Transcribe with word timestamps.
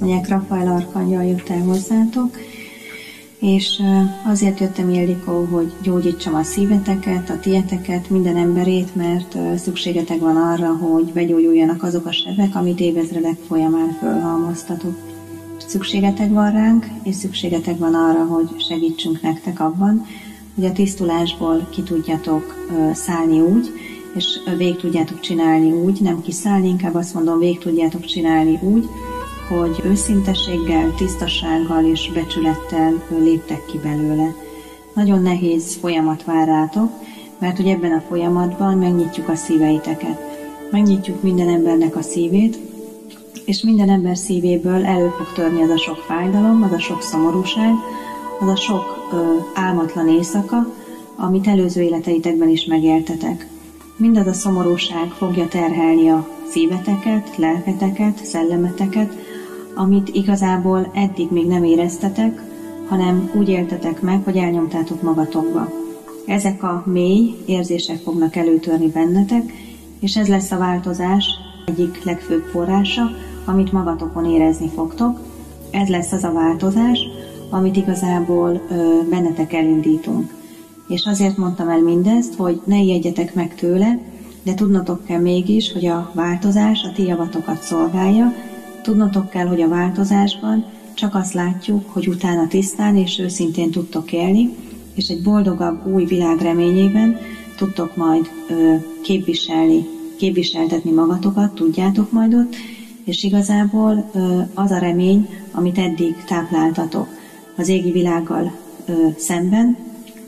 Mondják, 0.00 0.28
Rafael 0.28 0.72
Arkangyal 0.72 1.24
jött 1.24 1.48
el 1.48 1.62
hozzátok, 1.62 2.36
és 3.38 3.82
azért 4.26 4.60
jöttem 4.60 4.90
Ildikó, 4.90 5.44
hogy 5.44 5.72
gyógyítsam 5.82 6.34
a 6.34 6.42
szíveteket, 6.42 7.30
a 7.30 7.38
tieteket, 7.40 8.10
minden 8.10 8.36
emberét, 8.36 8.94
mert 8.94 9.58
szükségetek 9.58 10.20
van 10.20 10.36
arra, 10.36 10.76
hogy 10.76 11.12
begyógyuljanak 11.12 11.82
azok 11.82 12.06
a 12.06 12.12
sebek, 12.12 12.54
amit 12.54 12.80
évezredek 12.80 13.36
folyamán 13.48 13.96
fölhalmoztatok. 14.00 14.96
Szükségetek 15.66 16.30
van 16.30 16.52
ránk, 16.52 16.86
és 17.02 17.14
szükségetek 17.14 17.78
van 17.78 17.94
arra, 17.94 18.24
hogy 18.24 18.48
segítsünk 18.68 19.22
nektek 19.22 19.60
abban, 19.60 20.06
hogy 20.54 20.64
a 20.64 20.72
tisztulásból 20.72 21.68
ki 21.70 21.82
tudjatok 21.82 22.68
szállni 22.92 23.40
úgy, 23.40 23.70
és 24.16 24.38
végig 24.56 24.76
tudjátok 24.76 25.20
csinálni 25.20 25.72
úgy, 25.72 26.00
nem 26.00 26.22
kiszállni, 26.22 26.68
inkább 26.68 26.94
azt 26.94 27.14
mondom, 27.14 27.38
végig 27.38 27.58
tudjátok 27.58 28.04
csinálni 28.04 28.58
úgy, 28.62 28.88
hogy 29.48 29.80
őszintességgel, 29.84 30.94
tisztasággal 30.96 31.84
és 31.84 32.10
becsülettel 32.14 33.02
léptek 33.08 33.64
ki 33.66 33.78
belőle. 33.78 34.34
Nagyon 34.94 35.22
nehéz 35.22 35.76
folyamat 35.80 36.24
vár 36.24 36.46
rátok, 36.46 36.90
mert 37.38 37.56
hogy 37.56 37.66
ebben 37.66 37.92
a 37.92 38.02
folyamatban 38.08 38.78
megnyitjuk 38.78 39.28
a 39.28 39.34
szíveiteket. 39.34 40.20
Megnyitjuk 40.70 41.22
minden 41.22 41.48
embernek 41.48 41.96
a 41.96 42.02
szívét, 42.02 42.58
és 43.44 43.62
minden 43.62 43.90
ember 43.90 44.16
szívéből 44.16 44.84
elő 44.84 45.08
fog 45.08 45.32
törni 45.34 45.62
az 45.62 45.70
a 45.70 45.78
sok 45.78 45.96
fájdalom, 45.96 46.62
az 46.62 46.72
a 46.72 46.78
sok 46.78 47.02
szomorúság, 47.02 47.72
az 48.40 48.48
a 48.48 48.56
sok 48.56 49.08
ö, 49.12 49.16
álmatlan 49.54 50.08
éjszaka, 50.08 50.66
amit 51.16 51.46
előző 51.46 51.82
életeitekben 51.82 52.48
is 52.48 52.64
megéltetek. 52.64 53.46
Mindaz 53.96 54.26
a 54.26 54.32
szomorúság 54.32 55.10
fogja 55.10 55.48
terhelni 55.48 56.08
a 56.08 56.28
szíveteket, 56.50 57.36
lelketeket, 57.36 58.24
szellemeteket, 58.24 59.12
amit 59.74 60.08
igazából 60.08 60.90
eddig 60.94 61.30
még 61.30 61.46
nem 61.46 61.64
éreztetek, 61.64 62.42
hanem 62.88 63.30
úgy 63.34 63.48
éltetek 63.48 64.00
meg, 64.00 64.24
hogy 64.24 64.36
elnyomtátok 64.36 65.02
magatokba. 65.02 65.68
Ezek 66.26 66.62
a 66.62 66.82
mély 66.86 67.34
érzések 67.46 67.96
fognak 67.96 68.36
előtörni 68.36 68.86
bennetek, 68.86 69.52
és 70.00 70.16
ez 70.16 70.28
lesz 70.28 70.50
a 70.50 70.58
változás 70.58 71.26
egyik 71.66 72.04
legfőbb 72.04 72.42
forrása, 72.42 73.10
amit 73.44 73.72
magatokon 73.72 74.24
érezni 74.24 74.68
fogtok. 74.74 75.20
Ez 75.70 75.88
lesz 75.88 76.12
az 76.12 76.24
a 76.24 76.32
változás, 76.32 76.98
amit 77.50 77.76
igazából 77.76 78.60
ö, 78.70 78.98
bennetek 79.10 79.52
elindítunk. 79.52 80.34
És 80.88 81.06
azért 81.06 81.36
mondtam 81.36 81.68
el 81.68 81.80
mindezt, 81.80 82.34
hogy 82.34 82.60
ne 82.64 82.78
ijedjetek 82.78 83.34
meg 83.34 83.54
tőle, 83.54 83.98
de 84.42 84.54
tudnotok 84.54 85.04
kell 85.04 85.20
mégis, 85.20 85.72
hogy 85.72 85.86
a 85.86 86.10
változás 86.14 86.82
a 86.82 86.92
ti 86.94 87.06
javatokat 87.06 87.62
szolgálja, 87.62 88.32
Tudnotok 88.84 89.30
kell, 89.30 89.46
hogy 89.46 89.60
a 89.60 89.68
változásban 89.68 90.64
csak 90.94 91.14
azt 91.14 91.32
látjuk, 91.32 91.90
hogy 91.90 92.08
utána 92.08 92.48
tisztán 92.48 92.96
és 92.96 93.18
őszintén 93.18 93.70
tudtok 93.70 94.12
élni, 94.12 94.54
és 94.94 95.08
egy 95.08 95.22
boldogabb 95.22 95.86
új 95.86 96.04
világ 96.04 96.40
reményében 96.40 97.18
tudtok 97.56 97.96
majd 97.96 98.30
ö, 98.48 98.74
képviselni, 99.02 99.86
képviseltetni 100.16 100.90
magatokat, 100.90 101.54
tudjátok 101.54 102.12
majd 102.12 102.34
ott, 102.34 102.54
és 103.04 103.22
igazából 103.22 104.10
ö, 104.14 104.40
az 104.54 104.70
a 104.70 104.78
remény, 104.78 105.28
amit 105.52 105.78
eddig 105.78 106.16
tápláltatok 106.26 107.08
az 107.56 107.68
égi 107.68 107.90
világgal 107.90 108.52
ö, 108.86 108.92
szemben, 109.16 109.76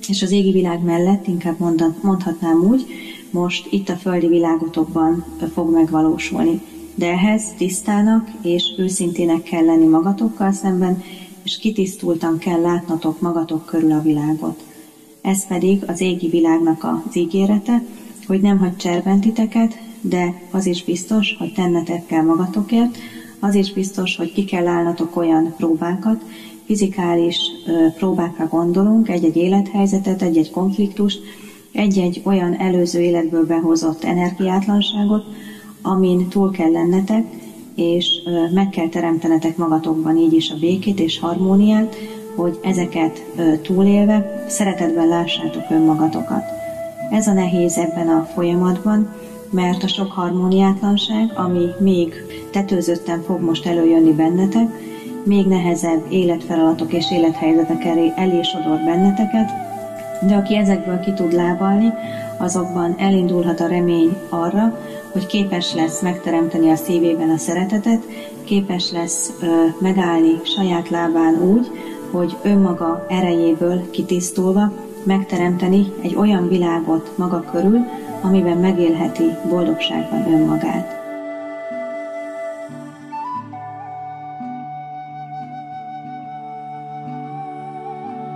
és 0.09 0.23
az 0.23 0.31
égi 0.31 0.51
világ 0.53 0.83
mellett, 0.83 1.27
inkább 1.27 1.59
mondhatnám 2.03 2.65
úgy, 2.69 2.87
most 3.31 3.67
itt 3.71 3.89
a 3.89 3.97
földi 3.97 4.27
világotokban 4.27 5.25
fog 5.53 5.73
megvalósulni 5.73 6.61
de 6.97 7.07
ehhez 7.07 7.43
tisztának 7.57 8.29
és 8.43 8.65
őszintének 8.79 9.43
kell 9.43 9.65
lenni 9.65 9.87
magatokkal 9.87 10.53
szemben, 10.53 11.03
és 11.43 11.59
kitisztultan 11.59 12.39
kell 12.39 12.61
látnatok 12.61 13.21
magatok 13.21 13.67
körül 13.67 13.93
a 13.93 14.03
világot. 14.03 14.63
Ez 15.21 15.47
pedig 15.47 15.83
az 15.87 16.01
égi 16.01 16.29
világnak 16.29 16.85
az 16.85 17.17
ígérete, 17.17 17.83
hogy 18.27 18.41
nem 18.41 18.59
hagy 18.59 18.77
cserbentiteket, 18.77 19.79
de 20.01 20.41
az 20.51 20.67
is 20.67 20.85
biztos, 20.85 21.37
hogy 21.39 21.53
tennetek 21.53 22.07
kell 22.07 22.23
magatokért, 22.23 22.99
az 23.41 23.55
is 23.55 23.73
biztos, 23.73 24.17
hogy 24.17 24.33
ki 24.33 24.45
kell 24.45 24.67
állnatok 24.67 25.17
olyan 25.17 25.55
próbákat, 25.57 26.25
fizikális 26.65 27.37
próbákra 27.97 28.49
gondolunk, 28.49 29.09
egy-egy 29.09 29.37
élethelyzetet, 29.37 30.23
egy-egy 30.23 30.51
konfliktust, 30.51 31.21
egy-egy 31.73 32.21
olyan 32.25 32.59
előző 32.59 33.01
életből 33.01 33.47
behozott 33.47 34.05
energiátlanságot, 34.05 35.25
amin 35.87 36.29
túl 36.29 36.51
kell 36.51 36.71
lennetek, 36.71 37.25
és 37.75 38.07
meg 38.55 38.69
kell 38.69 38.89
teremtenetek 38.89 39.57
magatokban 39.57 40.17
így 40.17 40.33
is 40.33 40.51
a 40.51 40.59
békét 40.61 41.01
és 41.01 41.19
harmóniát, 41.19 41.97
hogy 42.35 42.59
ezeket 42.63 43.25
túlélve 43.63 44.45
szeretetben 44.49 45.09
lássátok 45.09 45.63
önmagatokat. 45.71 46.43
Ez 47.11 47.27
a 47.27 47.33
nehéz 47.33 47.77
ebben 47.77 48.09
a 48.09 48.29
folyamatban, 48.35 49.15
mert 49.51 49.83
a 49.83 49.89
sok 49.89 50.13
harmóniátlanság, 50.13 51.33
ami 51.35 51.67
még 51.79 52.15
tetőzötten 52.51 53.23
fog 53.23 53.41
most 53.41 53.67
előjönni 53.67 54.13
bennetek, 54.13 54.69
még 55.25 55.47
nehezebb 55.47 56.05
életfeladatok 56.09 56.93
és 56.93 57.13
élethelyzetek 57.13 57.85
elé, 57.85 58.13
elé 58.17 58.43
sodor 58.43 58.79
benneteket, 58.85 59.51
de 60.27 60.35
aki 60.35 60.57
ezekből 60.57 61.01
ki 61.01 61.13
tud 61.13 61.33
lábalni, 61.33 61.93
azokban 62.39 62.95
elindulhat 62.99 63.61
a 63.61 63.67
remény 63.67 64.17
arra, 64.29 64.79
hogy 65.17 65.27
képes 65.27 65.75
lesz 65.75 66.01
megteremteni 66.01 66.71
a 66.71 66.77
szívében 66.77 67.31
a 67.31 67.37
szeretetet, 67.37 68.07
képes 68.45 68.91
lesz 68.91 69.33
megállni 69.79 70.41
saját 70.45 70.89
lábán 70.89 71.43
úgy, 71.43 71.71
hogy 72.11 72.37
önmaga 72.43 73.07
erejéből 73.09 73.91
kitisztulva 73.91 74.73
megteremteni 75.03 75.93
egy 76.03 76.15
olyan 76.17 76.49
világot 76.49 77.11
maga 77.17 77.45
körül, 77.53 77.79
amiben 78.23 78.59
megélheti 78.59 79.25
boldogságban 79.49 80.33
önmagát. 80.33 80.96